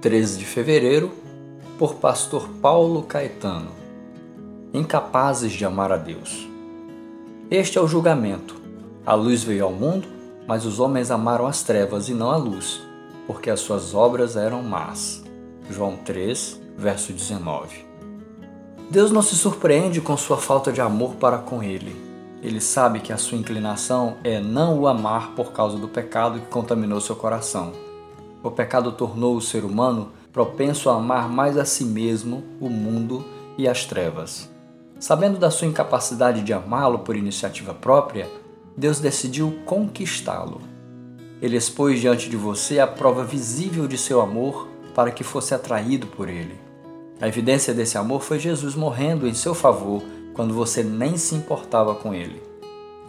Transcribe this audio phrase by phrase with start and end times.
[0.00, 1.10] 13 de fevereiro,
[1.76, 3.72] por Pastor Paulo Caetano.
[4.72, 6.48] Incapazes de amar a Deus.
[7.50, 8.54] Este é o julgamento.
[9.04, 10.06] A luz veio ao mundo,
[10.46, 12.80] mas os homens amaram as trevas e não a luz,
[13.26, 15.24] porque as suas obras eram más.
[15.68, 17.84] João 3, verso 19.
[18.88, 21.96] Deus não se surpreende com sua falta de amor para com ele.
[22.40, 26.46] Ele sabe que a sua inclinação é não o amar por causa do pecado que
[26.46, 27.87] contaminou seu coração
[28.42, 33.24] o pecado tornou o ser humano propenso a amar mais a si mesmo, o mundo
[33.56, 34.48] e as trevas.
[35.00, 38.28] Sabendo da sua incapacidade de amá-lo por iniciativa própria,
[38.76, 40.60] Deus decidiu conquistá-lo.
[41.40, 46.06] Ele expôs diante de você a prova visível de seu amor para que fosse atraído
[46.08, 46.54] por ele.
[47.20, 50.02] A evidência desse amor foi Jesus morrendo em seu favor
[50.34, 52.40] quando você nem se importava com ele.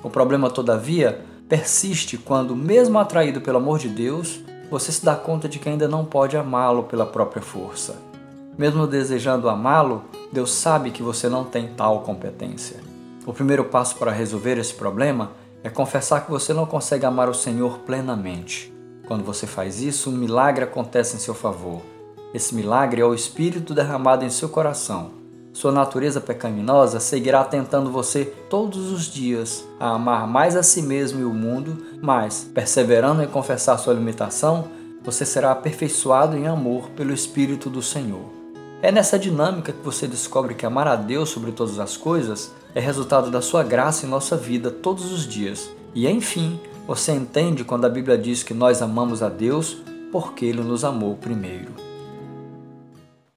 [0.02, 5.50] O problema, todavia, persiste quando, mesmo atraído pelo amor de Deus, você se dá conta
[5.50, 7.96] de que ainda não pode amá-lo pela própria força.
[8.58, 12.78] Mesmo desejando amá-lo, Deus sabe que você não tem tal competência.
[13.26, 15.32] O primeiro passo para resolver esse problema
[15.64, 18.74] é confessar que você não consegue amar o Senhor plenamente.
[19.08, 21.82] Quando você faz isso, um milagre acontece em seu favor.
[22.34, 25.19] Esse milagre é o Espírito derramado em seu coração
[25.52, 31.20] sua natureza pecaminosa seguirá tentando você todos os dias a amar mais a si mesmo
[31.22, 34.66] e o mundo, mas, perseverando em confessar sua limitação,
[35.04, 38.30] você será aperfeiçoado em amor pelo Espírito do Senhor.
[38.82, 42.80] É nessa dinâmica que você descobre que amar a Deus sobre todas as coisas é
[42.80, 45.70] resultado da sua graça em nossa vida todos os dias.
[45.94, 49.78] E enfim, você entende quando a Bíblia diz que nós amamos a Deus
[50.12, 51.89] porque Ele nos amou primeiro.